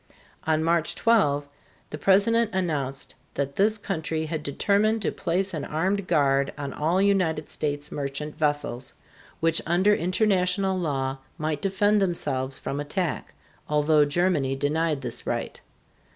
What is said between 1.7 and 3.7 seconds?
the President announced that